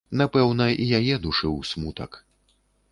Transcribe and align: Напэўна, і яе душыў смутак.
Напэўна, 0.21 0.65
і 0.81 0.87
яе 1.01 1.15
душыў 1.27 1.61
смутак. 1.75 2.21